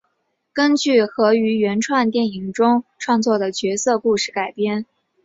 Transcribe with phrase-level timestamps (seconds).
[0.51, 4.87] 根据和于原创电影中创作的角色故事改编。